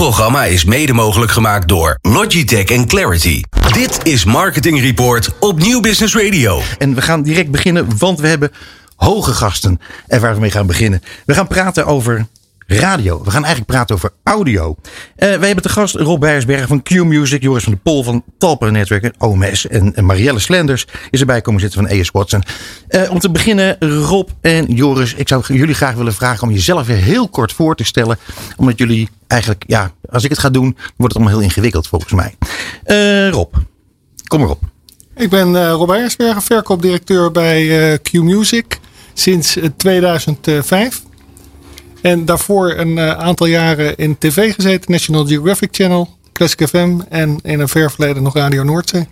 [0.00, 3.42] programma is mede mogelijk gemaakt door Logitech en Clarity.
[3.72, 6.60] Dit is Marketing Report op Nieuw Business Radio.
[6.78, 8.50] En we gaan direct beginnen, want we hebben
[8.96, 9.80] hoge gasten.
[10.06, 11.02] En waar we mee gaan beginnen.
[11.26, 12.26] We gaan praten over
[12.78, 13.22] radio.
[13.24, 14.76] We gaan eigenlijk praten over audio.
[14.78, 18.72] Uh, wij hebben te gast Rob Beiersberg van Q-Music, Joris van de Pol van Talper
[18.72, 22.42] Netwerken, OMS en, Marielle Slenders is erbij komen zitten van ES Watson.
[22.88, 26.86] Uh, om te beginnen, Rob en Joris, ik zou jullie graag willen vragen om jezelf
[26.86, 28.18] weer heel kort voor te stellen.
[28.56, 32.12] Omdat jullie eigenlijk, ja, als ik het ga doen, wordt het allemaal heel ingewikkeld volgens
[32.12, 32.34] mij.
[32.86, 33.54] Uh, Rob,
[34.26, 34.62] kom maar op.
[35.16, 38.78] Ik ben Rob Beiersberg, verkoopdirecteur bij Q-Music
[39.14, 41.02] sinds 2005.
[42.02, 44.92] En daarvoor een uh, aantal jaren in tv gezeten.
[44.92, 49.08] National Geographic Channel, Classic FM en in een ver verleden nog Radio Noordzee.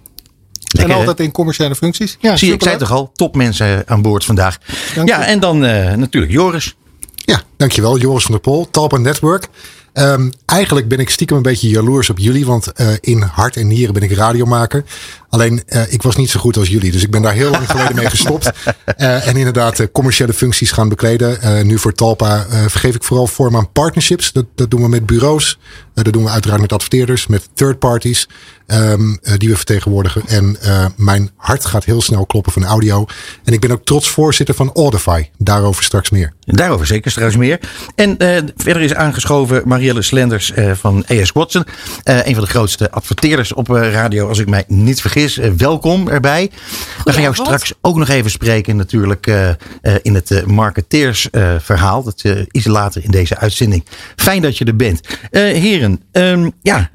[0.69, 2.17] Lekker, en altijd in commerciële functies.
[2.21, 4.59] Ja, Zie je, ik zei toch al, topmensen aan boord vandaag.
[4.95, 5.25] Dank ja, je.
[5.25, 6.77] en dan uh, natuurlijk Joris.
[7.15, 7.99] Ja, dankjewel.
[7.99, 9.49] Joris van der Pol, Talpa Network.
[9.95, 13.67] Um, eigenlijk ben ik stiekem een beetje jaloers op jullie, want uh, in hart en
[13.67, 14.85] nieren ben ik radiomaker.
[15.31, 17.71] Alleen uh, ik was niet zo goed als jullie, dus ik ben daar heel lang
[17.71, 18.51] geleden mee gestopt.
[18.99, 21.67] Uh, en inderdaad commerciële functies gaan bekleden.
[21.67, 24.33] nu voor Talpa vergeef ik vooral vorm aan partnerships.
[24.33, 25.59] Dat, dat doen we met bureaus,
[25.95, 28.29] dat doen we uiteraard met adverteerders, met third parties.
[28.71, 30.23] Um, die we vertegenwoordigen.
[30.27, 30.57] En
[30.97, 33.07] mijn hart gaat heel snel kloppen van audio.
[33.45, 35.25] En ik ben ook trots voorzitter van Audify.
[35.39, 36.33] Daarover straks meer.
[36.41, 37.61] Daarover zeker straks meer.
[37.95, 38.17] En
[38.57, 41.65] verder is aangeschoven Marielle Slenders van AS Watson.
[42.03, 45.18] een van de grootste adverteerders op radio, als ik mij niet vergis.
[45.57, 46.51] Welkom erbij.
[47.05, 49.27] We gaan jou straks ook nog even spreken natuurlijk
[50.03, 52.03] in het marketeersverhaal.
[52.03, 53.85] dat iets later in deze uitzending.
[54.17, 55.01] Fijn dat je er bent.
[55.31, 56.91] heren, um, ja,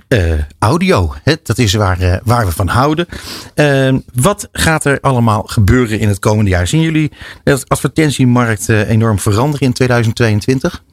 [0.59, 1.13] audio.
[1.23, 3.07] Hè, dat is is waar, uh, waar we van houden.
[3.55, 6.67] Uh, wat gaat er allemaal gebeuren in het komende jaar?
[6.67, 7.11] Zien jullie
[7.43, 10.83] de advertentiemarkt uh, enorm veranderen in 2022?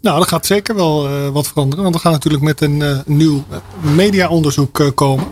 [0.00, 1.82] Nou, dat gaat zeker wel uh, wat veranderen.
[1.82, 3.44] Want we gaan natuurlijk met een uh, nieuw
[3.80, 5.26] mediaonderzoek uh, komen.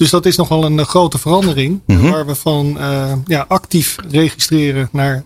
[0.00, 1.80] Dus dat is nogal een grote verandering.
[1.86, 2.10] Mm -hmm.
[2.10, 2.78] Waar we van
[3.24, 5.24] ja, actief registreren naar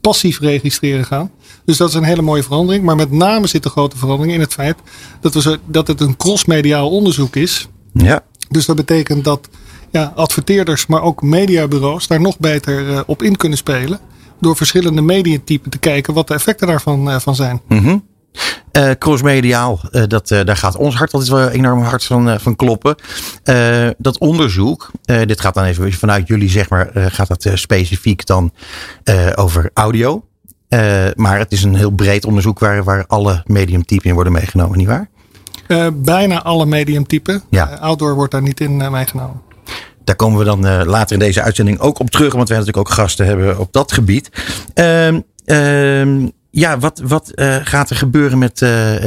[0.00, 1.30] passief registreren gaan.
[1.64, 2.84] Dus dat is een hele mooie verandering.
[2.84, 4.76] Maar met name zit de grote verandering in het feit
[5.20, 7.68] dat, we zo, dat het een crossmediaal onderzoek is.
[7.92, 8.24] Ja.
[8.48, 9.48] Dus dat betekent dat
[9.90, 14.00] ja, adverteerders, maar ook mediabureaus daar nog beter uh, op in kunnen spelen.
[14.40, 17.60] Door verschillende mediatypen te kijken wat de effecten daarvan van zijn.
[17.68, 18.04] Mm -hmm.
[18.72, 22.56] Uh, crossmediaal, uh, dat, uh, daar gaat ons hart altijd wel enorm hard van, van
[22.56, 22.96] kloppen.
[23.98, 28.52] dat onderzoek, dit gaat dan even vanuit jullie, zeg maar, gaat dat specifiek dan
[29.34, 30.24] over audio.
[31.14, 35.08] maar het is een heel breed onderzoek waar, waar alle mediumtypen in worden meegenomen, nietwaar?
[35.92, 37.42] Bijna alle mediumtypen.
[37.50, 37.64] Ja.
[37.64, 39.42] Outdoor wordt daar niet in meegenomen.
[40.04, 42.34] Daar komen we dan later in deze uitzending ook op terug.
[42.34, 44.30] Want wij natuurlijk ook gasten hebben op dat gebied.
[44.74, 48.66] Ehm, ehm, ja, wat, wat gaat er gebeuren met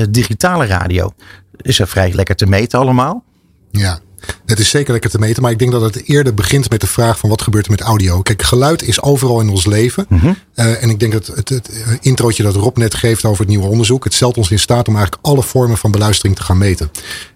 [0.10, 1.14] digitale radio?
[1.62, 3.24] Is er vrij lekker te meten allemaal?
[3.72, 4.00] Ja,
[4.46, 6.88] het is zeker lekker te meten, maar ik denk dat het eerder begint met de
[6.88, 8.22] vraag van wat gebeurt er met audio.
[8.22, 10.06] Kijk, geluid is overal in ons leven.
[10.10, 10.36] Mm -hmm.
[10.56, 13.50] uh, en ik denk dat het, het, het introotje dat Rob net geeft over het
[13.50, 16.58] nieuwe onderzoek, het stelt ons in staat om eigenlijk alle vormen van beluistering te gaan
[16.58, 16.92] meten.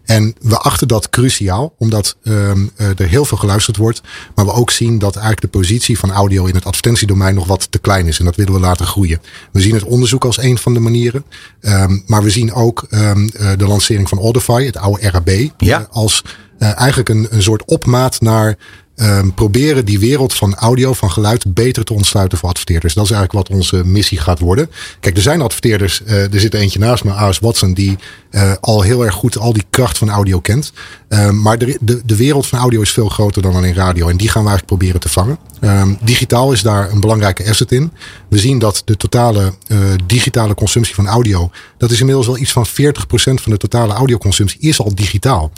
[0.06, 4.02] En we achten dat cruciaal, omdat um, er heel veel geluisterd wordt.
[4.36, 7.72] Maar we ook zien dat eigenlijk de positie van audio in het advertentiedomein nog wat
[7.72, 8.20] te klein is.
[8.20, 9.22] En dat willen we laten groeien.
[9.52, 11.26] We zien het onderzoek als een van de manieren.
[11.62, 15.88] Um, maar we zien ook um, de lancering van Audify, het oude RAB, ja.
[15.92, 16.24] als
[16.72, 18.58] eigenlijk een, een soort opmaat naar
[18.96, 22.94] um, proberen die wereld van audio, van geluid, beter te ontsluiten voor adverteerders.
[22.94, 24.70] Dat is eigenlijk wat onze missie gaat worden.
[25.00, 27.40] Kijk, er zijn adverteerders, uh, er zit eentje naast me, A.S.
[27.40, 27.98] Watson, die
[28.32, 30.74] uh, al heel erg goed al die kracht van audio kent.
[31.10, 34.08] Um, maar de, de, de wereld van audio is veel groter dan alleen radio.
[34.08, 35.38] En die gaan we eigenlijk proberen te vangen.
[35.62, 37.92] Um, digitaal is daar een belangrijke asset in.
[38.28, 42.52] We zien dat de totale uh, digitale consumptie van audio, dat is inmiddels wel iets
[42.52, 42.70] van 40%
[43.14, 45.52] van de totale audioconsumptie is al digitaal.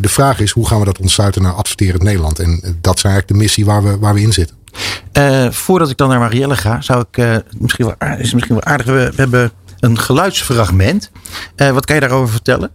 [0.00, 2.38] De vraag is, hoe gaan we dat ontsluiten naar adverterend Nederland?
[2.38, 4.56] En dat is eigenlijk de missie waar we, waar we in zitten.
[5.12, 8.54] Uh, voordat ik dan naar Marielle ga, zou ik uh, misschien wel aardig, is misschien
[8.54, 8.86] wel aardig.
[8.86, 11.10] We, hebben een geluidsfragment.
[11.56, 12.70] Uh, wat kan je daarover vertellen?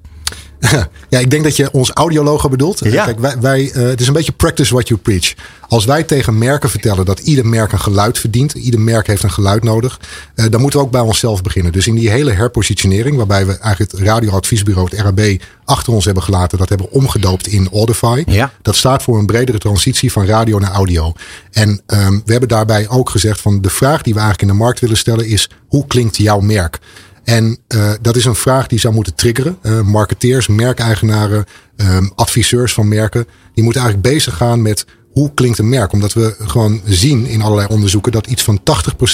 [1.09, 2.79] Ja, ik denk dat je ons audiologo bedoelt.
[2.83, 3.05] Ja.
[3.05, 5.33] Kijk, wij, wij, uh, het is een beetje practice what you preach.
[5.67, 9.31] Als wij tegen merken vertellen dat ieder merk een geluid verdient, ieder merk heeft een
[9.31, 9.99] geluid nodig,
[10.35, 11.71] uh, dan moeten we ook bij onszelf beginnen.
[11.71, 16.23] Dus in die hele herpositionering, waarbij we eigenlijk het radioadviesbureau, het RAB, achter ons hebben
[16.23, 18.23] gelaten, dat hebben omgedoopt in Audify.
[18.25, 18.51] Ja.
[18.61, 21.13] Dat staat voor een bredere transitie van radio naar audio.
[21.51, 24.63] En um, we hebben daarbij ook gezegd van de vraag die we eigenlijk in de
[24.63, 26.79] markt willen stellen is, hoe klinkt jouw merk?
[27.23, 29.57] En uh, dat is een vraag die zou moeten triggeren.
[29.61, 31.45] Uh, marketeers, merkeigenaren,
[31.75, 35.91] um, adviseurs van merken, die moeten eigenlijk bezig gaan met hoe klinkt een merk?
[35.91, 38.63] Omdat we gewoon zien in allerlei onderzoeken dat iets van 80%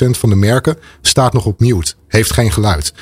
[0.09, 2.93] van de merken staat nog op mute, heeft geen geluid.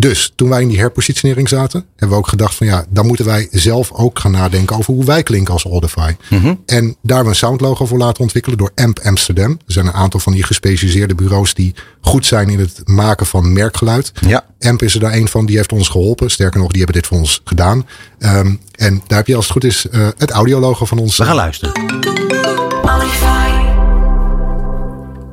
[0.00, 3.24] Dus toen wij in die herpositionering zaten, hebben we ook gedacht van ja, dan moeten
[3.24, 6.14] wij zelf ook gaan nadenken over hoe wij klinken als Audify.
[6.30, 9.50] En daar hebben we een soundlogo voor laten ontwikkelen door AMP Amsterdam.
[9.50, 13.52] Er zijn een aantal van die gespecialiseerde bureaus die goed zijn in het maken van
[13.52, 14.12] merkgeluid.
[14.26, 14.44] Ja.
[14.60, 16.30] AMP is er daar een van, die heeft ons geholpen.
[16.30, 17.86] Sterker nog, die hebben dit voor ons gedaan.
[18.18, 21.16] Ehm, en daar heb je als het goed is uh, het audiologo van ons.
[21.16, 22.69] We gaan luisteren.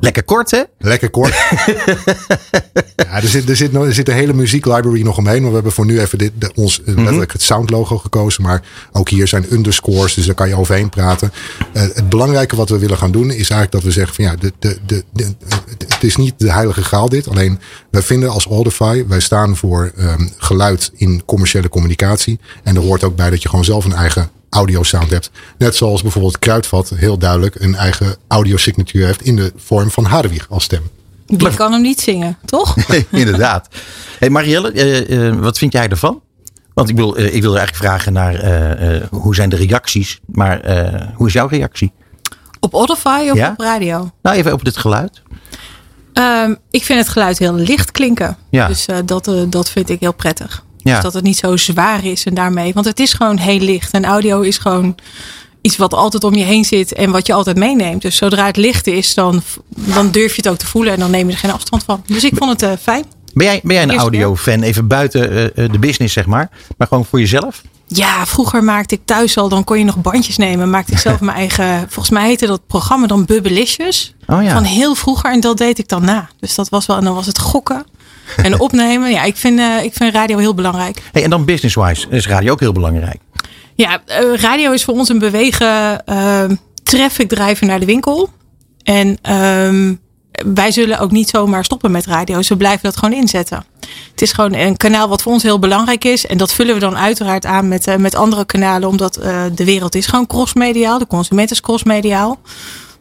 [0.00, 0.62] Lekker kort, hè?
[0.78, 1.34] Lekker kort.
[2.96, 5.40] ja, er, zit, er, zit, er zit een hele muzieklibrary nog omheen.
[5.40, 6.96] Maar we hebben voor nu even dit, de, ons mm -hmm.
[6.96, 8.42] letterlijk het soundlogo gekozen.
[8.42, 8.62] Maar
[8.92, 11.32] ook hier zijn underscores, dus daar kan je overheen praten.
[11.72, 14.36] Uh, het belangrijke wat we willen gaan doen is eigenlijk dat we zeggen van ja,
[14.36, 15.34] de, de, de, de
[15.98, 17.28] het is niet de heilige graal dit.
[17.28, 17.60] Alleen
[17.90, 22.38] wij vinden als Audify, wij staan voor um, geluid in commerciële communicatie.
[22.62, 25.30] En er hoort ook bij dat je gewoon zelf een eigen audio sound hebt.
[25.58, 30.46] Net zoals bijvoorbeeld Kruidvat heel duidelijk een eigen audiosignatuur heeft in de vorm van Hadewig
[30.50, 30.82] als stem.
[31.26, 32.76] Die kan hem niet zingen, toch?
[33.10, 33.68] Inderdaad.
[34.18, 36.20] Hey Marielle, uh, uh, wat vind jij ervan?
[36.74, 40.60] Want ik wil, uh, ik wil eigenlijk vragen naar hoe zijn de reacties, maar
[41.14, 41.92] hoe is jouw reactie?
[42.60, 43.50] Op Audify of ja?
[43.50, 44.10] op radio?
[44.22, 45.22] Nou, even op dit geluid.
[46.18, 48.36] Um, ik vind het geluid heel licht klinken.
[48.50, 48.66] Ja.
[48.66, 50.64] Dus dat, dat vind ik heel prettig.
[50.78, 50.94] Ja.
[50.94, 52.72] Dus dat het niet zo zwaar is en daarmee.
[52.72, 53.92] Want het is gewoon heel licht.
[53.92, 54.94] En audio is gewoon
[55.60, 58.02] iets wat altijd om je heen zit en wat je altijd meeneemt.
[58.02, 61.10] Dus zodra het licht is, dan, dan durf je het ook te voelen en dan
[61.10, 62.02] neem je er geen afstand van.
[62.06, 63.04] Dus ik vond het uh, fijn.
[63.34, 64.62] Ben jij, ben jij een audio-fan?
[64.62, 66.50] Even buiten de business, zeg maar.
[66.76, 67.62] Maar gewoon voor jezelf?
[67.88, 70.70] Ja, vroeger maakte ik thuis al, dan kon je nog bandjes nemen.
[70.70, 74.14] Maakte ik zelf mijn eigen, volgens mij heette dat programma dan Bubbelicious.
[74.26, 74.52] Oh ja.
[74.52, 76.28] Van heel vroeger en dat deed ik dan na.
[76.40, 77.86] Dus dat was wel, en dan was het gokken.
[78.36, 81.02] En opnemen, ja, ik vind, uh, ik vind radio heel belangrijk.
[81.12, 83.20] Hey, en dan business-wise is radio ook heel belangrijk.
[83.74, 86.44] Ja, uh, radio is voor ons een bewegen uh,
[86.82, 88.28] traffic drijven naar de winkel.
[88.82, 90.00] En um,
[90.46, 92.40] wij zullen ook niet zomaar stoppen met radio.
[92.48, 93.64] We blijven dat gewoon inzetten.
[94.10, 96.26] Het is gewoon een kanaal wat voor ons heel belangrijk is.
[96.26, 98.88] En dat vullen we dan uiteraard aan met, uh, met andere kanalen.
[98.88, 100.98] Omdat uh, de wereld is gewoon crossmediaal.
[100.98, 102.38] De consument is crossmediaal.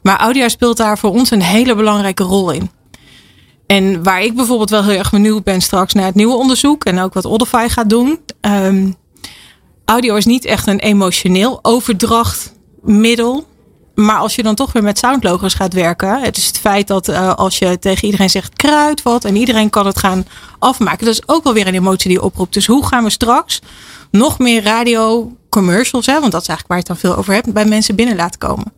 [0.01, 2.69] Maar audio speelt daar voor ons een hele belangrijke rol in.
[3.67, 6.85] En waar ik bijvoorbeeld wel heel erg benieuwd ben straks naar het nieuwe onderzoek.
[6.85, 8.19] En ook wat Audify gaat doen.
[8.41, 8.95] Um,
[9.85, 13.45] audio is niet echt een emotioneel overdrachtmiddel.
[14.05, 16.21] Maar als je dan toch weer met soundlogos gaat werken.
[16.21, 19.25] Het is het feit dat uh, als je tegen iedereen zegt kruid wat.
[19.25, 20.25] En iedereen kan het gaan
[20.59, 21.05] afmaken.
[21.05, 22.53] Dat is ook wel weer een emotie die oproept.
[22.53, 23.61] Dus hoe gaan we straks
[24.11, 26.05] nog meer radio commercials.
[26.05, 27.53] Hè, want dat is eigenlijk waar je het dan veel over hebt.
[27.53, 28.73] Bij mensen binnen laten komen.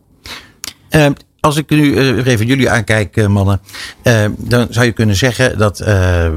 [0.90, 1.06] Uh,
[1.40, 3.60] als ik nu uh, even jullie aankijk, uh, mannen,
[4.02, 5.78] uh, dan zou je kunnen zeggen dat,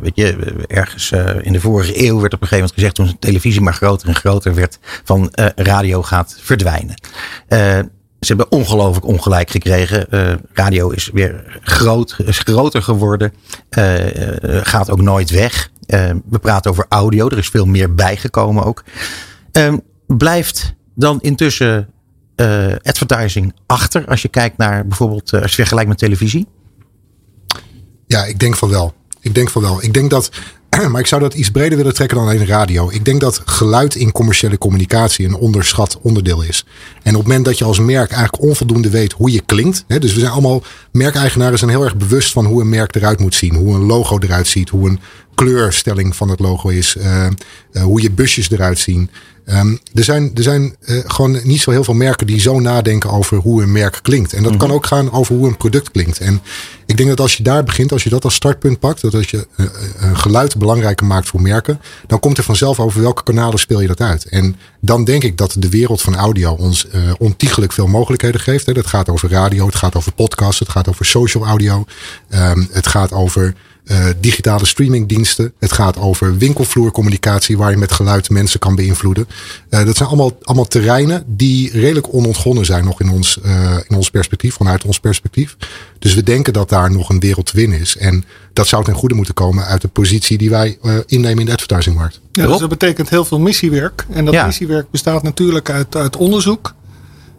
[0.01, 3.19] weet je, ergens in de vorige eeuw werd op een gegeven moment gezegd, toen de
[3.19, 6.95] televisie maar groter en groter werd, van radio gaat verdwijnen.
[8.25, 10.07] Ze hebben ongelooflijk ongelijk gekregen.
[10.53, 13.33] radio is weer groot, is groter geworden,
[14.61, 15.69] gaat ook nooit weg.
[16.29, 18.83] we praten over audio, er is veel meer bijgekomen ook.
[20.07, 21.93] blijft dan intussen
[22.35, 26.47] uh, advertising achter als je kijkt naar bijvoorbeeld, uh, als je vergelijkt met televisie?
[28.05, 28.93] Ja, ik denk van wel.
[29.19, 29.83] Ik denk van wel.
[29.83, 30.31] Ik denk dat,
[30.91, 32.89] maar ik zou dat iets breder willen trekken dan alleen radio.
[32.91, 36.65] Ik denk dat geluid in commerciële communicatie een onderschat onderdeel is.
[37.03, 39.83] En op het moment dat je als merk eigenlijk onvoldoende weet hoe je klinkt.
[39.87, 43.19] Hè, dus we zijn allemaal merkeigenaren zijn heel erg bewust van hoe een merk eruit
[43.19, 43.55] moet zien.
[43.55, 44.69] Hoe een logo eruit ziet.
[44.69, 44.99] Hoe een
[45.35, 46.95] kleurstelling van het logo is.
[46.97, 47.27] Uh,
[47.71, 49.09] uh, hoe je busjes eruit zien.
[49.45, 53.09] Um, er zijn, er zijn uh, gewoon niet zo heel veel merken die zo nadenken
[53.09, 54.33] over hoe een merk klinkt.
[54.33, 54.67] En dat mm -hmm.
[54.67, 56.19] kan ook gaan over hoe een product klinkt.
[56.19, 56.41] En
[56.85, 59.29] ik denk dat als je daar begint, als je dat als startpunt pakt, dat als
[59.29, 59.65] je uh,
[59.99, 63.87] een geluid belangrijker maakt voor merken, dan komt er vanzelf over welke kanalen speel je
[63.87, 64.25] dat uit.
[64.25, 68.65] En dan denk ik dat de wereld van audio ons ontiegelijk veel mogelijkheden geeft.
[68.65, 68.73] Hè.
[68.73, 71.85] Dat gaat over radio, het gaat over podcasts, het gaat over social audio,
[72.29, 75.53] um, het gaat over uh, digitale streamingdiensten.
[75.59, 79.27] Het gaat over winkelvloercommunicatie waar je met geluid mensen kan beïnvloeden.
[79.69, 83.95] Uh, dat zijn allemaal, allemaal terreinen die redelijk onontgonnen zijn nog in ons, uh, in
[83.95, 85.57] ons perspectief, vanuit ons perspectief.
[85.99, 87.97] Dus we denken dat daar nog een wereld te winnen is.
[87.97, 91.51] En dat zou ten goede moeten komen uit de positie die wij innemen in de
[91.51, 92.19] advertisingmarkt.
[92.31, 94.05] Ja, dus dat betekent heel veel missiewerk.
[94.09, 94.45] En dat ja.
[94.45, 96.73] missiewerk bestaat natuurlijk uit, uit onderzoek.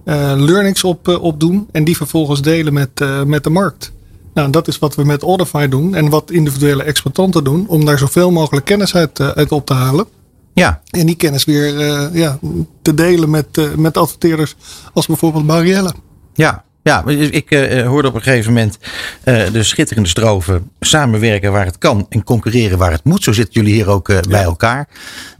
[0.04, 3.92] learnings op, opdoen en die vervolgens delen met, met de markt.
[4.34, 7.98] Nou, dat is wat we met Audify doen en wat individuele exploitanten doen, om daar
[7.98, 10.06] zoveel mogelijk kennis uit, uit op te halen.
[10.54, 10.80] Ja.
[10.90, 12.38] En die kennis weer uh, ja,
[12.82, 14.54] te delen met, uh, met adverteerders
[14.92, 15.94] als bijvoorbeeld Marielle.
[16.34, 18.78] Ja, ja, ik uh, hoorde op een gegeven moment
[19.24, 23.22] uh, de schitterende stroven samenwerken waar het kan en concurreren waar het moet.
[23.22, 24.46] Zo zitten jullie hier ook uh, bij ja.
[24.46, 24.88] elkaar.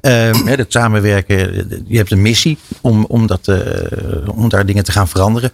[0.01, 1.37] Uh, het samenwerken,
[1.87, 3.49] je hebt een missie om, om, dat,
[4.35, 5.51] om daar dingen te gaan veranderen.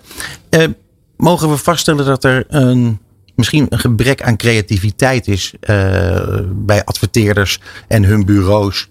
[1.17, 2.99] mogen we vaststellen dat er een
[3.41, 8.89] misschien een gebrek aan creativiteit is uh, bij adverteerders en hun bureaus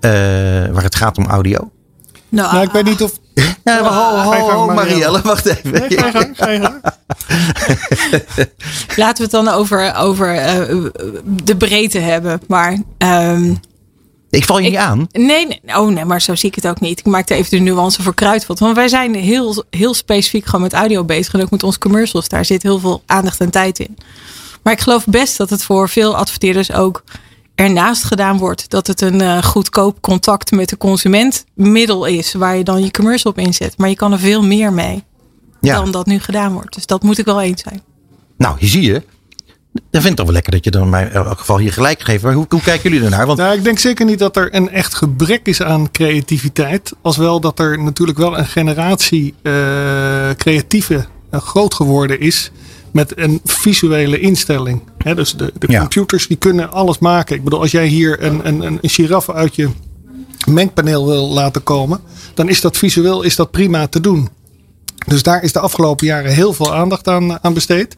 [0.00, 0.10] uh,
[0.72, 1.70] waar het gaat om audio?
[2.28, 3.12] Nou, nou ik weet niet of.
[3.64, 5.72] Ja, ho, ho, ho, Marielle, wacht even.
[5.72, 6.80] Nee, ga je gang, ga je gang.
[9.02, 10.84] Laten we het dan over, over uh,
[11.24, 12.40] de breedte hebben.
[12.46, 13.60] Maar um,
[14.30, 15.06] ik val je niet aan.
[15.12, 16.98] Nee, nee, oh nee, maar zo zie ik het ook niet.
[16.98, 18.58] Ik maakte even de nuance voor Kruidvat.
[18.58, 21.34] Want wij zijn heel, heel specifiek gewoon met audio bezig.
[21.34, 22.28] En ook met onze commercials.
[22.28, 23.96] Daar zit heel veel aandacht en tijd in.
[24.62, 27.02] Maar ik geloof best dat het voor veel adverteerders ook
[27.54, 28.70] ernaast gedaan wordt.
[28.70, 32.32] Dat het een uh, goedkoop contact met de consument middel is.
[32.32, 33.78] Waar je dan je commercial op inzet.
[33.78, 35.04] Maar je kan er veel meer mee.
[35.60, 35.74] Ja.
[35.74, 36.74] Dan dat nu gedaan wordt.
[36.74, 37.82] Dus dat moet ik wel eens zijn.
[38.36, 39.02] Nou, hier zie je.
[39.90, 42.02] Dan vind ik toch wel lekker dat je dan mij in elk geval hier gelijk
[42.02, 42.22] geeft.
[42.22, 43.26] Maar hoe, hoe kijken jullie ernaar?
[43.26, 43.38] Want...
[43.38, 46.92] Nou, ik denk zeker niet dat er een echt gebrek is aan creativiteit.
[47.02, 49.52] Als wel dat er natuurlijk wel een generatie uh,
[50.36, 52.50] creatieve uh, groot geworden is.
[52.92, 54.82] Met een visuele instelling.
[54.98, 55.78] He, dus de, de ja.
[55.78, 57.36] computers die kunnen alles maken.
[57.36, 59.68] Ik bedoel, als jij hier een, een, een giraffe uit je
[60.48, 62.00] mengpaneel wil laten komen.
[62.34, 64.28] Dan is dat visueel is dat prima te doen.
[65.06, 67.96] Dus daar is de afgelopen jaren heel veel aandacht aan, aan besteed.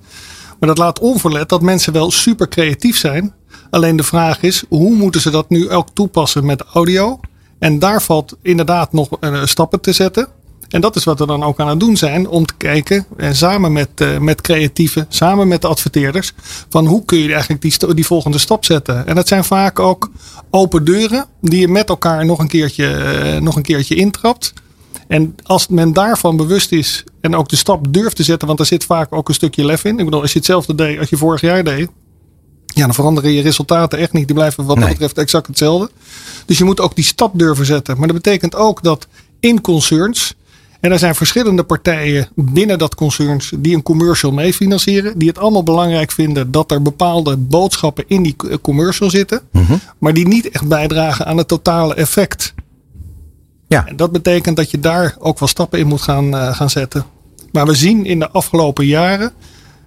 [0.63, 3.35] Maar dat laat onverlet dat mensen wel super creatief zijn.
[3.71, 7.21] Alleen de vraag is, hoe moeten ze dat nu ook toepassen met audio?
[7.59, 10.29] En daar valt inderdaad nog uh, stappen te zetten.
[10.69, 12.29] En dat is wat we dan ook aan het doen zijn.
[12.29, 16.33] Om te kijken, en eh, samen met, uh, met creatieven, samen met de adverteerders.
[16.69, 19.07] Van hoe kun je eigenlijk die, die volgende stap zetten.
[19.07, 20.11] En dat zijn vaak ook
[20.51, 21.27] open deuren.
[21.41, 24.53] Die je met elkaar nog een keertje, nog een keertje intrapt.
[25.13, 28.67] En als men daarvan bewust is en ook de stap durft te zetten, want er
[28.67, 29.99] zit vaak ook een stukje lef in.
[29.99, 31.89] Ik bedoel, als je hetzelfde deed als je vorig jaar deed,
[32.67, 34.27] ja, dan veranderen je resultaten echt niet.
[34.27, 35.91] Die blijven wat dat betreft exact hetzelfde.
[36.47, 37.99] Dus je moet ook die stap durven zetten.
[37.99, 39.07] Maar dat betekent ook dat
[39.41, 40.35] in concerns,
[40.81, 45.63] en er zijn verschillende partijen binnen dat concerns die een commercial meefinancieren, die het allemaal
[45.63, 49.75] belangrijk vinden dat er bepaalde boodschappen in die commercial zitten, Mhm.
[49.99, 52.55] maar die niet echt bijdragen aan het totale effect.
[53.73, 53.87] Ja.
[53.87, 57.05] En dat betekent dat je daar ook wel stappen in moet gaan, uh, gaan zetten.
[57.53, 59.33] Maar we zien in de afgelopen jaren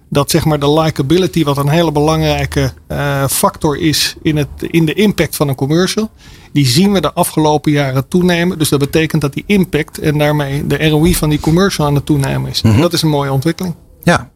[0.08, 4.84] dat zeg maar de likability, wat een hele belangrijke uh, factor is in, het, in
[4.84, 6.10] de impact van een commercial,
[6.52, 8.58] die zien we de afgelopen jaren toenemen.
[8.58, 12.06] Dus dat betekent dat die impact en daarmee de ROI van die commercial aan het
[12.06, 12.62] toenemen is.
[12.62, 12.74] Mhm.
[12.74, 13.74] En dat is een mooie ontwikkeling.
[14.02, 14.30] Ja.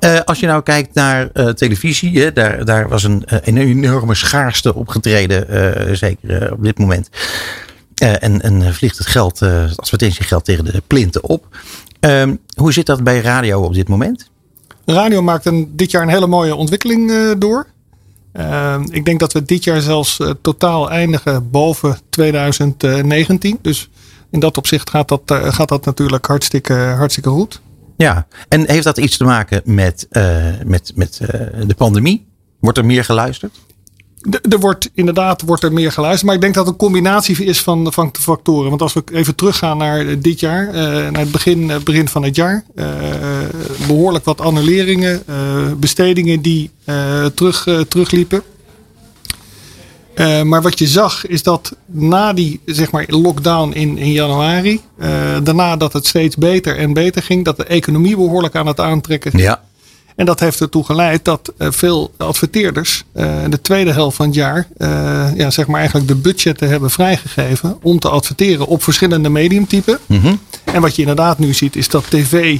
[0.00, 4.14] Uh, als je nou kijkt naar uh, televisie, hè, daar, daar was een, een enorme
[4.14, 7.08] schaarste opgetreden, zeker op dit moment.
[8.00, 11.46] Uh, en, en vliegt het geld, uh, het advertentiegeld tegen de plinten op.
[12.00, 12.22] Uh,
[12.54, 14.30] hoe zit dat bij radio op dit moment?
[14.84, 17.66] Radio maakt een, dit jaar een hele mooie ontwikkeling uh, door.
[18.90, 23.58] ik denk dat we dit jaar zelfs totaal eindigen boven 2019.
[23.62, 23.90] Dus
[24.30, 27.60] in dat opzicht gaat dat, gaat dat natuurlijk hartstikke, hartstikke goed.
[27.96, 30.06] Ja, en heeft dat iets te maken met,
[30.64, 31.20] met, met
[31.66, 32.26] de pandemie?
[32.60, 33.52] Wordt er meer geluisterd?
[34.48, 36.24] Er wordt inderdaad wordt er meer geluisterd.
[36.26, 38.68] Maar ik denk dat het een combinatie is van, van factoren.
[38.68, 42.36] Want als we even teruggaan naar dit jaar, uh, naar het begin, begin van het
[42.36, 42.64] jaar.
[43.86, 45.22] Behoorlijk wat annuleringen,
[45.76, 46.70] bestedingen die
[47.34, 48.42] terug, terugliepen.
[50.44, 54.80] maar wat je zag is dat na die zeg maar, lockdown in, in januari,
[55.42, 59.38] daarna dat het steeds beter en beter ging, dat de economie behoorlijk aan het aantrekken
[59.38, 59.62] ja.
[60.20, 64.34] En dat heeft ertoe geleid dat uh, veel adverteerders uh, de tweede helft van het
[64.34, 69.28] jaar uh, ja, zeg maar eigenlijk de budgetten hebben vrijgegeven om te adverteren op verschillende
[69.28, 69.98] mediumtypen.
[70.06, 70.40] Mm -hmm.
[70.64, 72.58] En wat je inderdaad nu ziet is dat tv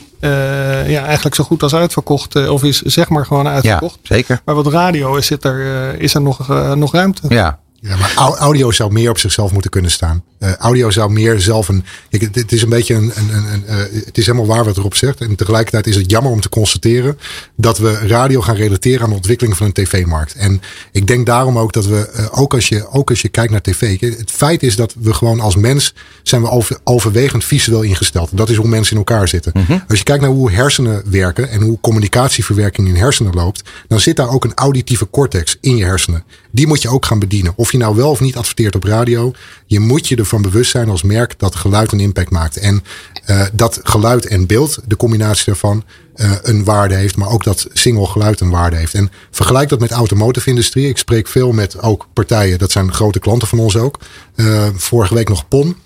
[0.86, 3.98] ja, eigenlijk zo goed als uitverkocht of is zeg maar gewoon uitverkocht.
[4.02, 4.40] Ja, zeker.
[4.44, 7.22] Maar wat radio is, zit er, is er nog, nog ruimte.
[7.28, 7.58] Ja.
[7.82, 10.24] Ja, maar audio zou meer op zichzelf moeten kunnen staan.
[10.40, 11.84] Uh, audio zou meer zelf een.
[12.10, 13.12] Het is een beetje een.
[13.14, 15.20] een, een, een uh, het is helemaal waar wat erop zegt.
[15.20, 17.18] En tegelijkertijd is het jammer om te constateren.
[17.56, 20.34] dat we radio gaan relateren aan de ontwikkeling van een tv-markt.
[20.34, 22.10] En ik denk daarom ook dat we.
[22.16, 24.00] Uh, ook, als je, ook als je kijkt naar tv.
[24.00, 25.94] Het feit is dat we gewoon als mens.
[26.22, 28.30] zijn we over, overwegend visueel ingesteld.
[28.32, 29.52] Dat is hoe mensen in elkaar zitten.
[29.54, 29.84] Mm -hmm.
[29.88, 31.50] Als je kijkt naar hoe hersenen werken.
[31.50, 33.62] en hoe communicatieverwerking in hersenen loopt.
[33.88, 36.24] dan zit daar ook een auditieve cortex in je hersenen.
[36.50, 37.52] Die moet je ook gaan bedienen.
[37.56, 39.32] Of je nou wel of niet adverteert op radio.
[39.66, 42.56] Je moet je ervan bewust zijn als merk dat geluid een impact maakt.
[42.56, 42.84] En
[43.26, 45.84] uh, dat geluid en beeld, de combinatie daarvan,
[46.16, 47.16] uh, een waarde heeft.
[47.16, 48.94] Maar ook dat single geluid een waarde heeft.
[48.94, 50.88] En vergelijk dat met de automotive industrie.
[50.88, 53.98] Ik spreek veel met ook partijen, dat zijn grote klanten van ons ook.
[54.36, 55.76] Uh, vorige week nog PON.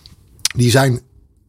[0.57, 1.01] Die zijn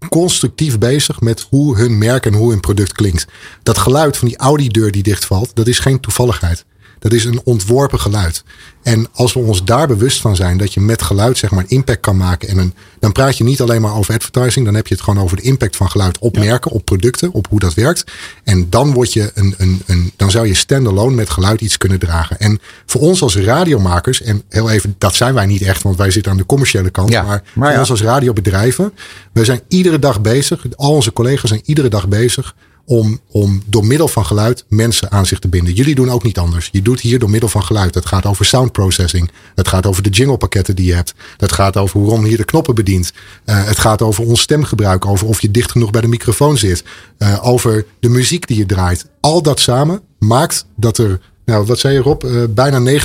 [0.09, 3.27] constructief bezig met hoe hun merk en hoe hun product klinkt.
[3.63, 6.65] Dat geluid van die Audi deur die dichtvalt, dat is geen toevalligheid.
[6.99, 8.43] Dat is een ontworpen geluid.
[8.83, 11.69] En als we ons daar bewust van zijn dat je met geluid zeg maar een
[11.69, 12.49] impact kan maken.
[12.49, 14.65] En een, dan praat je niet alleen maar over advertising.
[14.65, 17.47] Dan heb je het gewoon over de impact van geluid op merken, op producten, op
[17.49, 18.11] hoe dat werkt.
[18.43, 21.99] En dan word je een, een, een, dan zou je standalone met geluid iets kunnen
[21.99, 22.39] dragen.
[22.39, 26.11] En voor ons als radiomakers, en heel even, dat zijn wij niet echt, want wij
[26.11, 27.09] zitten aan de commerciële kant.
[27.09, 27.79] Ja, maar, maar voor ja.
[27.79, 28.93] ons als radiobedrijven,
[29.31, 30.65] we zijn iedere dag bezig.
[30.75, 35.25] Al onze collega's zijn iedere dag bezig om, om door middel van geluid mensen aan
[35.25, 35.73] zich te binden.
[35.73, 36.69] Jullie doen ook niet anders.
[36.71, 37.95] Je doet hier door middel van geluid.
[37.95, 39.31] Het gaat over sound processing.
[39.55, 41.13] Het gaat over de jinglepakketten die je hebt.
[41.37, 43.13] Het gaat over hoe Ron hier de knoppen bedient.
[43.45, 45.05] Uh, het gaat over ons stemgebruik.
[45.05, 46.83] Over of je dicht genoeg bij de microfoon zit.
[47.17, 49.05] Uh, over de muziek die je draait.
[49.19, 52.23] Al dat samen maakt dat er nou, wat zei je Rob?
[52.23, 52.95] Uh, bijna 90%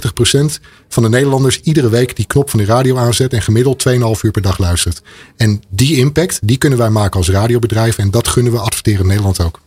[0.88, 4.30] van de Nederlanders iedere week die knop van de radio aanzet en gemiddeld 2,5 uur
[4.30, 5.02] per dag luistert.
[5.36, 9.06] En die impact, die kunnen wij maken als radiobedrijf en dat gunnen we adverteren in
[9.06, 9.60] Nederland ook.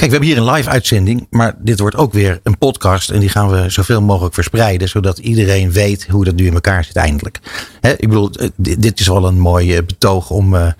[0.00, 3.10] Kijk, we hebben hier een live uitzending, maar dit wordt ook weer een podcast.
[3.10, 6.84] En die gaan we zoveel mogelijk verspreiden, zodat iedereen weet hoe dat nu in elkaar
[6.84, 7.40] zit eindelijk.
[7.80, 10.72] Hè, ik bedoel, dit is wel een mooi betoog om, uh,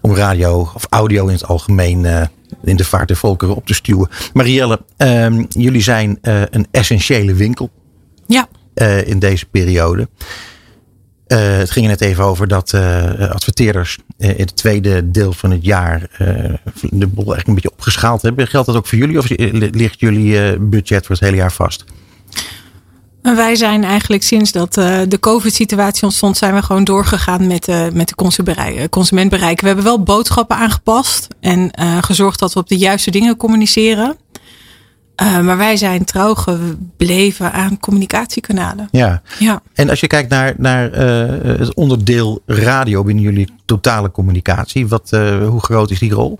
[0.00, 2.22] om radio of audio in het algemeen uh,
[2.64, 4.08] in de vaart der volkeren op te stuwen.
[4.32, 7.70] Marielle, um, jullie zijn uh, een essentiële winkel.
[8.26, 8.48] Ja.
[9.04, 10.08] in deze periode.
[11.34, 15.32] Uh, het ging er net even over dat uh, adverteerders uh, in het tweede deel
[15.32, 16.00] van het jaar
[16.80, 18.46] de boel eigenlijk een beetje opgeschaald hebben.
[18.46, 19.28] Geldt dat ook voor jullie of
[19.70, 21.84] ligt jullie budget voor het hele jaar vast?
[23.22, 28.14] Wij zijn eigenlijk sinds dat de COVID-situatie ontstond, zijn we gewoon doorgegaan met, met de
[28.90, 29.60] consument bereiken.
[29.60, 34.16] We hebben wel boodschappen aangepast en gezorgd dat we op de juiste dingen communiceren.
[35.22, 38.88] Uh, maar wij zijn trouw gebleven aan communicatiekanalen.
[38.90, 39.22] Ja.
[39.38, 39.62] ja.
[39.72, 45.10] En als je kijkt naar, naar uh, het onderdeel radio binnen jullie totale communicatie, wat,
[45.12, 46.38] uh, hoe groot is die rol?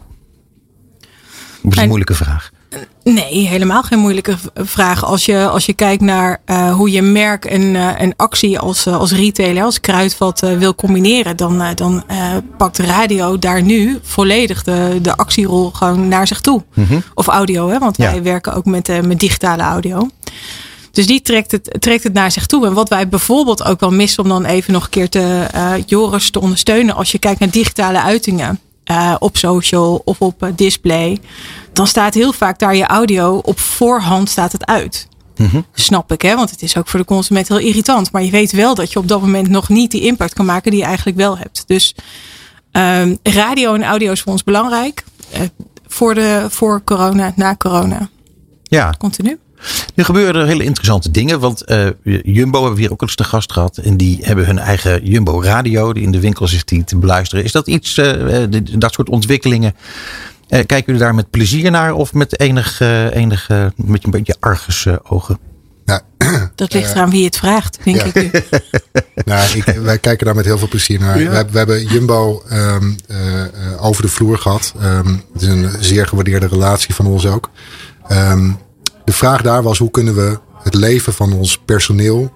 [1.62, 2.50] Dat is een moeilijke vraag.
[3.04, 5.04] Nee, helemaal geen moeilijke vraag.
[5.04, 8.86] Als je, als je kijkt naar uh, hoe je merk en, uh, en actie als,
[8.86, 12.04] uh, als retailer, als kruidvat wil combineren, dan, dan
[12.56, 16.62] pakt radio daar nu volledig de, de actierol gewoon naar zich toe.
[16.68, 16.80] Mhm.
[16.80, 17.02] Mm -hmm.
[17.14, 17.78] Of audio, hè?
[17.78, 18.22] want wij ja.
[18.22, 20.08] werken ook met, met digitale audio.
[20.92, 22.66] Dus die trekt het, trekt het naar zich toe.
[22.66, 25.46] En wat wij bijvoorbeeld ook wel missen, om dan even nog een keer te,
[25.86, 28.60] Joris te ondersteunen, als je kijkt naar digitale uitingen.
[28.90, 31.20] Uh, op social of op uh, display.
[31.72, 35.08] Dan staat heel vaak daar je audio op voorhand staat het uit.
[35.36, 35.66] Mm -hmm.
[35.74, 36.34] Snap ik, hè?
[36.34, 38.12] Want het is ook voor de consument heel irritant.
[38.12, 40.70] Maar je weet wel dat je op dat moment nog niet die impact kan maken
[40.70, 41.64] die je eigenlijk wel hebt.
[41.66, 41.94] Dus
[42.72, 45.04] um, radio en audio is voor ons belangrijk.
[45.34, 45.40] Uh,
[45.86, 48.08] voor, de, voor corona, na corona.
[48.62, 48.94] Ja.
[48.98, 49.38] Continu.
[49.94, 51.40] Nu gebeuren er hele interessante dingen.
[51.40, 51.86] Want uh,
[52.22, 53.76] Jumbo hebben we hier ook eens te gast gehad.
[53.76, 55.92] En die hebben hun eigen Jumbo radio.
[55.92, 57.44] Die in de winkels is die te beluisteren.
[57.44, 58.44] Is dat iets, uh,
[58.78, 59.74] dat soort ontwikkelingen.
[59.74, 61.92] Uh, kijken jullie daar met plezier naar?
[61.92, 65.38] Of met enig, enig met een beetje argus ogen?
[65.84, 66.00] Ja,
[66.54, 68.20] dat ligt eraan wie het vraagt, denk ja.
[68.20, 68.48] ik.
[69.24, 71.20] nou, ik, wij kijken daar met heel veel plezier naar.
[71.20, 71.30] Ja.
[71.30, 72.96] We, we, hebben Jumbo um,
[73.78, 74.74] over de vloer gehad.
[74.82, 77.50] Um, het is een zeer gewaardeerde relatie van ons ook.
[78.12, 78.58] Um,
[79.04, 82.32] de vraag daar was hoe kunnen we het leven van ons personeel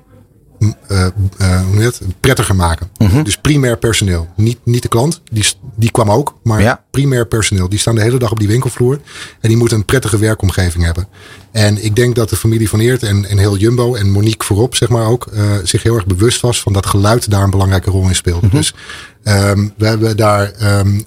[1.77, 2.91] het, prettiger maken.
[2.97, 3.09] Mhm.
[3.09, 3.25] Mm -hmm.
[3.25, 4.29] Dus primair personeel.
[4.37, 5.45] Niet, niet de klant, die,
[5.77, 6.83] die kwam ook, maar ja.
[6.91, 7.69] primair personeel.
[7.69, 9.01] Die staan de hele dag op die winkelvloer
[9.41, 11.09] en die moeten een prettige werkomgeving hebben.
[11.51, 14.75] En ik denk dat de familie van Eert en, en heel Jumbo en Monique voorop,
[14.75, 17.91] zeg maar ook, uh, zich heel erg bewust was van dat geluid daar een belangrijke
[17.91, 18.43] rol in speelt.
[18.43, 18.45] Mhm.
[18.45, 18.61] Mm -hmm.
[18.61, 18.75] Dus
[19.25, 21.05] um, we hebben daar um,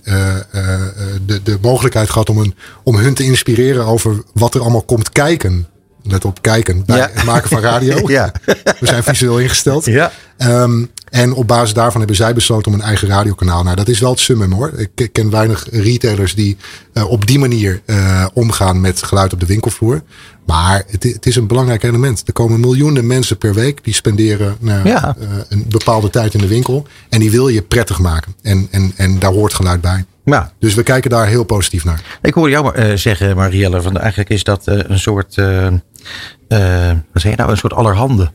[1.25, 5.11] de, de mogelijkheid gehad om, een, om hun te inspireren over wat er allemaal komt
[5.11, 5.67] kijken
[6.03, 7.09] let op kijken bij Ja.
[7.13, 7.99] het maken van radio.
[8.11, 8.31] Ja.
[8.79, 9.85] We zijn visueel ingesteld.
[9.85, 10.11] Ja.
[10.37, 13.63] Um, en op basis daarvan hebben zij besloten om een eigen radiokanaal.
[13.63, 14.71] Nou, dat is wel het summum hoor.
[14.75, 16.57] Ik ken weinig retailers die
[16.93, 20.01] uh, op die manier uh, omgaan met geluid op de winkelvloer.
[20.45, 22.23] Maar het, het, is een belangrijk element.
[22.25, 25.15] Er komen miljoenen mensen per week die spenderen nou, Ja.
[25.49, 26.87] een bepaalde tijd in de winkel.
[27.09, 28.35] En die wil je prettig maken.
[28.41, 30.05] En, en, en daar hoort geluid bij.
[30.25, 30.51] Ja.
[30.59, 32.01] Dus we kijken daar heel positief naar.
[32.21, 35.35] Ik hoorde jou zeggen, Marielle, van eigenlijk is dat een soort,
[37.13, 38.31] wat zeg je nou, een soort allerhande.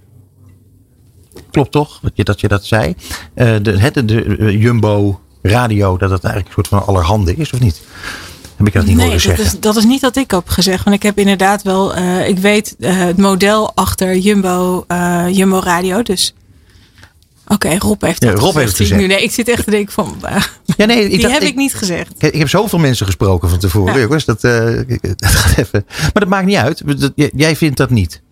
[1.50, 2.94] Klopt toch, dat je dat, je dat zei?
[3.34, 7.82] de, de, de Jumbo radio, dat het eigenlijk een soort van allerhande is, of niet?
[8.56, 10.84] Heb ik dat niet nee, horen dat is, dat is niet wat ik heb gezegd.
[10.84, 15.58] Want ik heb inderdaad wel, uh, ik weet uh, het model achter Jumbo, uh, Jumbo
[15.58, 16.02] Radio.
[16.02, 16.34] Dus
[17.46, 18.64] oké, okay, Rob heeft ja, dat Rob gezegd.
[18.66, 19.00] heeft het gezegd.
[19.00, 20.16] Nu, nee, ik zit echt te denken van,
[20.76, 22.12] ja, nee, ik die dacht, heb ik, ik, niet gezegd.
[22.18, 24.00] Ik, ik, heb zoveel mensen gesproken van tevoren, ja.
[24.00, 24.24] jongens.
[24.24, 24.40] Dat,
[25.16, 25.84] dat gaat even.
[25.86, 27.00] Maar dat maakt niet uit.
[27.00, 28.24] Dat, jij vindt dat niet.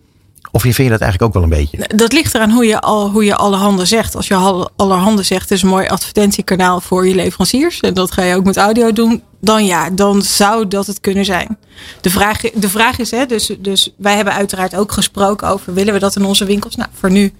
[0.55, 1.89] Of vind je dat eigenlijk ook wel een beetje?
[1.95, 4.15] Dat ligt eraan hoe je, al, hoe je alle handen zegt.
[4.15, 7.79] Als je alle, allerhande zegt, is een mooi advertentiekanaal voor je leveranciers.
[7.79, 9.23] En dat ga je ook met audio doen.
[9.41, 11.57] Dan ja, dan zou dat het kunnen zijn.
[12.01, 15.73] De vraag, de vraag is, hè, dus, dus wij hebben uiteraard ook gesproken over...
[15.73, 16.75] willen we dat in onze winkels?
[16.75, 17.33] Nou, voor nu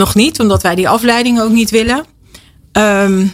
[0.00, 2.04] nog niet, omdat wij die afleiding ook niet willen.
[2.72, 3.26] Ehm,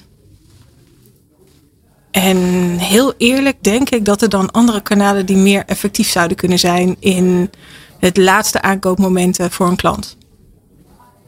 [2.10, 2.38] en
[2.78, 6.96] heel eerlijk denk ik dat er dan andere kanalen die meer effectief zouden kunnen zijn
[7.00, 7.50] in
[7.98, 10.16] het laatste aankoopmomenten voor een klant.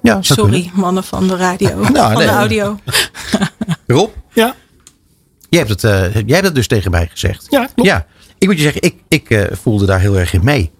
[0.02, 0.70] Ja, Sorry, kunnen.
[0.80, 2.26] mannen van de radio, Nou, van nee.
[2.26, 2.78] de audio.
[3.86, 4.54] Rob, Ja,
[5.48, 7.46] jij hebt, het, eh, jij hebt het dus tegen mij gezegd.
[7.50, 7.88] ja klopt.
[7.90, 8.06] Ja,
[8.38, 10.70] ik moet je zeggen, ik, ik eh, voelde daar heel erg in mee.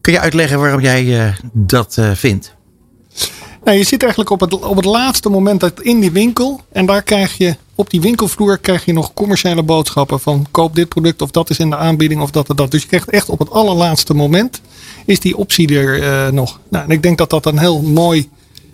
[0.00, 2.53] Kun je uitleggen waarom jij eh, dat eh, vindt?
[3.64, 6.60] Nou, je zit eigenlijk op het, op het laatste moment in die winkel.
[6.72, 10.88] En daar krijg je op die winkelvloer krijg je nog commerciële boodschappen van koop dit
[10.88, 12.70] product of dat is in de aanbieding of dat en dat.
[12.70, 14.60] Dus je krijgt echt op het allerlaatste moment
[15.06, 16.60] is die optie er eh, nog.
[16.68, 18.28] Nou, en ik denk dat dat een heel mooi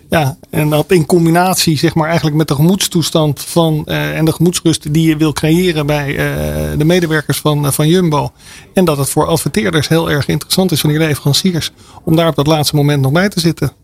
[0.09, 4.31] ja, en dat in combinatie zeg maar eigenlijk met de gemoedstoestand van eh, en de
[4.31, 8.31] gemoedsrust die je wil creëren bij eh, de medewerkers van, van Jumbo.
[8.73, 11.71] En dat het voor adverteerders heel erg interessant is van die leveranciers
[12.03, 13.80] om daar op dat laatste moment nog bij te zitten.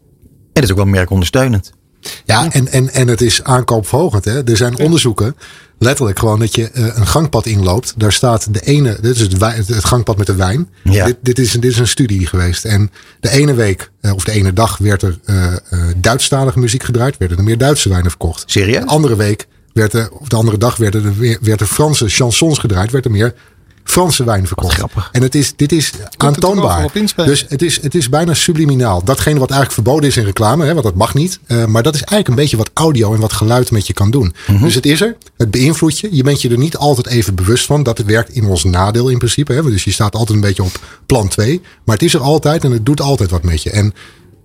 [0.58, 1.72] En het is ook wel merkondersteunend.
[2.26, 4.26] Ja, en, en, en het is aankoopverhogend.
[4.26, 4.44] Hè?
[4.44, 5.36] Er zijn onderzoeken,
[5.80, 7.94] letterlijk gewoon dat je eh, een gangpad inloopt.
[7.98, 10.70] Daar staat de ene, dit is het, gangpad met de wijn.
[10.84, 11.06] Ja.
[11.06, 12.66] Dit, dit, is, dit is een studie geweest.
[12.66, 16.84] En de ene week, eh, of de ene dag, werd er eh eh, Duitsstalige muziek
[16.84, 17.18] gedraaid.
[17.18, 18.44] Werden er meer Duitse wijnen verkocht.
[18.46, 18.84] Serieus?
[18.84, 22.10] De andere week, werd er, of de andere dag, werden er, weer, werd er Franse
[22.10, 22.92] chansons gedraaid.
[22.92, 23.34] Werd er meer
[23.88, 24.74] Franse wijn verkocht.
[24.74, 25.10] grappig.
[25.12, 26.92] En het is, dit is aantoonbaar.
[27.16, 29.04] Dus het is, het is bijna subliminaal.
[29.04, 31.40] Datgene wat eigenlijk verboden is in reclame, hè, want dat mag niet.
[31.46, 34.12] Eh, maar dat is eigenlijk een beetje wat audio en wat geluid met je kan
[34.12, 34.36] doen.
[34.62, 36.08] Dus het is er, het beïnvloedt je.
[36.12, 39.10] Je bent je er niet altijd even bewust van dat het werkt in ons nadeel
[39.10, 39.54] in principe.
[39.54, 39.64] Hè.
[39.64, 41.62] Dus je staat altijd een beetje op plan 2.
[41.84, 43.70] Maar het is er altijd en het doet altijd wat met je.
[43.70, 43.94] En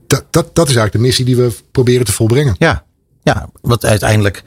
[0.07, 2.55] dat, dat, dat is eigenlijk de missie die we proberen te volbrengen.
[2.59, 2.85] Ja,
[3.23, 4.43] ja want uiteindelijk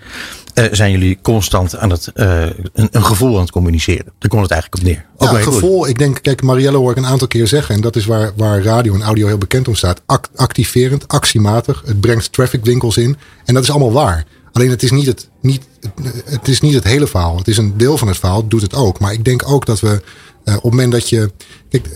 [0.55, 2.41] eh, zijn jullie constant aan het, eh,
[2.73, 4.05] een, een gevoel aan het communiceren.
[4.19, 5.05] Daar komt het eigenlijk op neer.
[5.17, 5.53] Ook Ja, goed.
[5.53, 5.87] gevoel.
[5.87, 7.75] Ik denk, kijk, Marielle hoor ik een aantal keer zeggen.
[7.75, 10.01] En dat is waar, waar radio en audio heel bekend om staat.
[10.05, 11.81] Ac- activerend, actiematig.
[11.85, 13.17] Het brengt trafficwinkels in.
[13.45, 14.25] En dat is allemaal waar.
[14.51, 15.61] Alleen het is niet het, niet,
[16.25, 17.37] het, is niet het hele verhaal.
[17.37, 18.37] Het is een deel van het verhaal.
[18.41, 18.99] Het doet het ook.
[18.99, 20.01] Maar ik denk ook dat we
[20.43, 21.31] eh, op het moment dat je.
[21.69, 21.87] Kijk,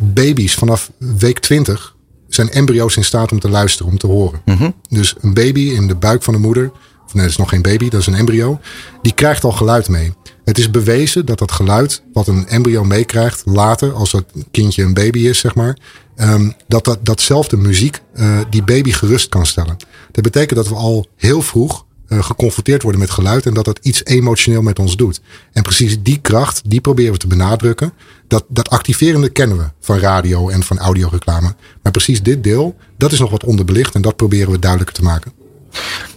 [0.00, 1.94] baby's vanaf week 20
[2.28, 4.40] zijn embryo's in staat om te luisteren, om te horen.
[4.88, 6.70] Dus een baby in de buik van de moeder.
[7.06, 8.60] Of nee, dat is nog geen baby, dat is een embryo.
[9.02, 10.12] Die krijgt al geluid mee.
[10.44, 14.94] Het is bewezen dat dat geluid wat een embryo meekrijgt later, als dat kindje een
[14.94, 15.78] baby is, zeg maar,
[16.16, 19.76] ehm, dat, dat datzelfde muziek eh, die baby gerust kan stellen.
[20.10, 23.78] Dat betekent dat we al heel vroeg eh, geconfronteerd worden met geluid en dat dat
[23.82, 25.20] iets emotioneel met ons doet.
[25.52, 27.92] En precies die kracht, die proberen we te benadrukken.
[28.28, 31.54] Dat, dat activerende kennen we van radio en van audioreclame.
[31.82, 35.02] Maar precies dit deel, dat is nog wat onderbelicht en dat proberen we duidelijker te
[35.02, 35.32] maken.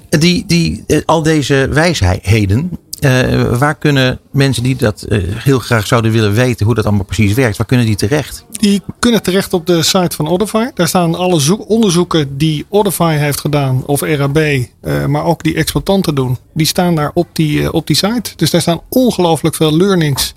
[0.09, 5.87] Die, die, eh, al deze wijsheden, eh, waar kunnen mensen die dat eh, heel graag
[5.87, 8.45] zouden willen weten hoe dat allemaal precies werkt, waar kunnen die terecht?
[8.51, 10.65] Die kunnen terecht op de site van Odify.
[10.73, 15.55] Daar staan alle zoek- onderzoeken die Odify heeft gedaan, of RAB, eh, maar ook die
[15.55, 16.37] exploitanten doen.
[16.53, 18.31] Die staan daar op die, op die site.
[18.35, 20.33] Dus daar staan ongelooflijk veel learnings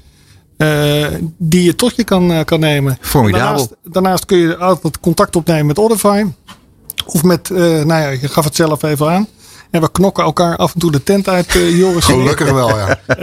[0.56, 1.06] eh,
[1.38, 2.98] die je tot je kan, kan nemen.
[3.00, 3.46] Formidabel.
[3.46, 6.24] Daarnaast, daarnaast kun je altijd contact opnemen met Odify.
[7.06, 9.26] Of met, eh, nou ja, je gaf het zelf even aan.
[9.70, 12.04] En we knokken elkaar af en toe de tent uit, eh Joris.
[12.04, 12.88] Gelukkig wel, ja.
[13.06, 13.18] Eh,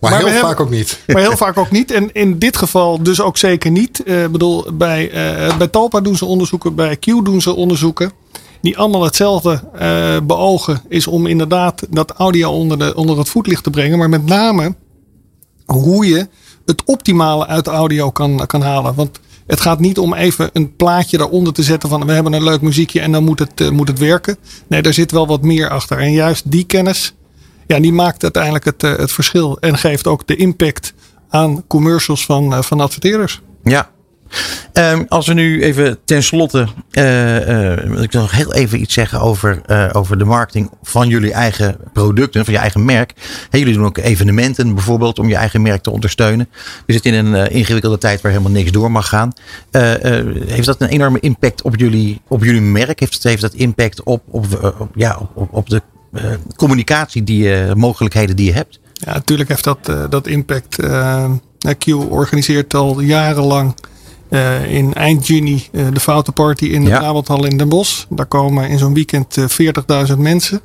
[0.00, 1.00] Maar, heel hebben- vaak ook niet.
[1.06, 1.90] maar heel vaak ook niet.
[1.90, 3.98] En in dit geval dus ook zeker niet.
[4.08, 8.12] Ik bedoel, bij, eh, bij Talpa doen ze onderzoeken, bij Q doen ze onderzoeken.
[8.62, 13.62] Die allemaal hetzelfde eh, beogen is om inderdaad dat audio onder, de, onder het voetlicht
[13.62, 13.98] te brengen.
[13.98, 14.74] Maar met name
[15.66, 16.28] hoe je
[16.66, 18.94] het optimale uit de audio kan, kan halen.
[18.94, 22.44] Want het gaat niet om even een plaatje daaronder te zetten van we hebben een
[22.44, 24.36] leuk muziekje en dan moet het, eh, moet het werken.
[24.66, 25.98] Nee, daar zit wel wat meer achter.
[25.98, 27.14] En juist die kennis,
[27.66, 29.58] ja, die maakt uiteindelijk het, eh, het verschil.
[29.60, 30.94] En geeft ook de impact
[31.28, 33.40] aan commercials van, eh, van adverteerders.
[33.62, 33.90] Ja.
[34.72, 39.20] Ehm, als we nu even tenslotte, eh eh, wil ik nog heel even iets zeggen
[39.20, 43.12] over, eh, over de marketing van jullie eigen producten, van je eigen merk.
[43.50, 46.48] Jullie doen ook evenementen bijvoorbeeld om je eigen merk te ondersteunen.
[46.86, 49.32] We zitten in een eh, ingewikkelde tijd waar helemaal niks door mag gaan.
[49.70, 53.00] Eh, eh, heeft dat een enorme impact op jullie, op jullie merk?
[53.00, 56.22] Heeft, dat impact op, op, eh, ja, op, op, de eh,
[56.56, 58.80] communicatie, die, je- mogelijkheden die je hebt?
[58.92, 60.78] Ja, natuurlijk heeft dat, eh, dat impact.
[60.78, 61.30] Eh,
[61.78, 63.74] Q organiseert al jarenlang
[64.34, 66.98] eh, in eind juni eh, de Foute Party in de Ja.
[66.98, 68.04] Brabanthal in Den Bosch.
[68.08, 69.44] Daar komen in zo'n weekend eh,
[70.10, 70.60] 40.000 mensen.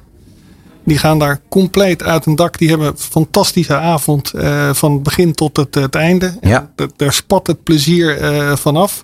[0.83, 2.57] Die gaan daar compleet uit een dak.
[2.57, 6.37] Die hebben een fantastische avond eh, van het begin tot het, het einde.
[6.41, 6.71] Ja.
[6.75, 9.03] En daar spat het plezier eh, vanaf.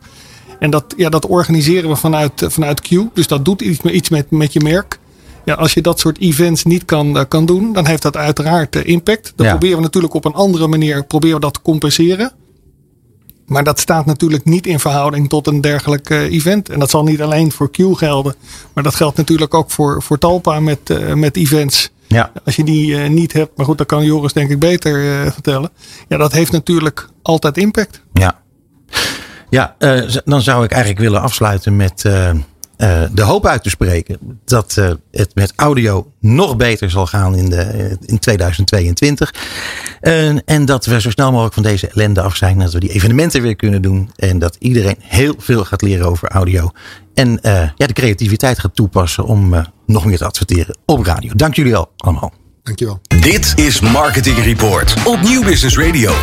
[0.59, 2.89] En dat, ja, dat organiseren we vanuit, vanuit Q.
[3.13, 4.99] Dus dat doet iets, iets met, met je merk.
[5.45, 9.33] Ja, als je dat soort events niet kan, kan doen, dan heeft dat uiteraard impact.
[9.35, 12.31] Dan proberen we natuurlijk op een andere manier proberen we dat te compenseren.
[13.45, 16.69] Maar dat staat natuurlijk niet in verhouding tot een dergelijk event.
[16.69, 18.35] En dat zal niet alleen voor Q gelden.
[18.73, 21.91] Maar dat geldt natuurlijk ook voor, voor Talpa met, met events.
[22.07, 22.31] Ja.
[22.45, 25.69] Als je die niet hebt, maar goed, dat kan Joris denk ik beter vertellen.
[26.07, 28.01] Ja, dat heeft natuurlijk altijd impact.
[28.13, 28.41] Ja,
[29.49, 29.75] ja
[30.25, 32.03] dan zou ik eigenlijk willen afsluiten met
[32.77, 37.35] uh, de hoop uit te spreken dat uh, het met audio nog beter zal gaan
[37.35, 39.33] in, de, in 2022.
[40.01, 42.59] Uh, en dat we zo snel mogelijk van deze ellende af zijn.
[42.59, 44.11] Dat we die evenementen weer kunnen doen.
[44.15, 46.71] En dat iedereen heel veel gaat leren over audio.
[47.13, 51.31] En ja, de creativiteit gaat toepassen om nog meer te adverteren op radio.
[51.35, 52.33] Dank jullie wel allemaal.
[52.65, 52.99] Dankjewel.
[53.21, 56.13] Dit is Marketing Report op Nieuw Business Radio.